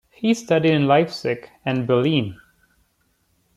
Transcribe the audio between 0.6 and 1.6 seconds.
in Leipzig